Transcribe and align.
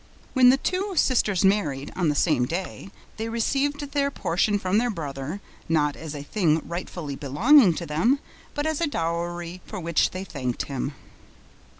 When 0.33 0.49
the 0.49 0.57
two 0.57 0.95
sisters 0.95 1.45
married, 1.45 1.93
on 1.95 2.09
the 2.09 2.15
same 2.15 2.47
day, 2.47 2.89
they 3.17 3.29
received 3.29 3.91
their 3.91 4.09
portion 4.09 4.57
from 4.57 4.79
their 4.79 4.89
brother, 4.89 5.41
not 5.69 5.95
as 5.95 6.15
a 6.15 6.23
thing 6.23 6.59
rightfully 6.67 7.15
belonging 7.15 7.75
to 7.75 7.85
them, 7.85 8.17
but 8.55 8.65
as 8.65 8.81
a 8.81 8.87
dowry 8.87 9.61
for 9.63 9.79
which 9.79 10.09
they 10.09 10.23
thanked 10.23 10.63
him. 10.63 10.95